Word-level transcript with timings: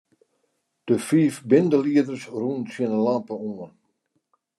De 0.87 0.95
fiif 1.07 1.35
bindelieders 1.49 2.25
rûnen 2.37 2.63
tsjin 2.69 2.93
'e 2.95 2.99
lampe 3.05 3.35
oan. 3.49 3.73